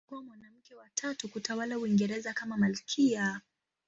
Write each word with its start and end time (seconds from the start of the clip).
Alikuwa 0.03 0.23
mwanamke 0.23 0.75
wa 0.75 0.89
tatu 0.95 1.27
kutawala 1.27 1.77
Uingereza 1.77 2.33
kama 2.33 2.57
malkia. 2.57 3.41